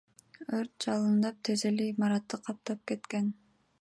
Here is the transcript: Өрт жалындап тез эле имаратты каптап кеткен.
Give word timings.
Өрт 0.59 0.71
жалындап 0.85 1.37
тез 1.49 1.65
эле 1.71 1.85
имаратты 1.91 2.41
каптап 2.49 2.83
кеткен. 2.93 3.29